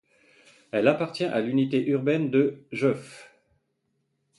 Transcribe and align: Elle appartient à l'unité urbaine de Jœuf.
Elle 0.71 0.87
appartient 0.87 1.25
à 1.25 1.41
l'unité 1.41 1.85
urbaine 1.87 2.31
de 2.31 2.65
Jœuf. 2.71 3.31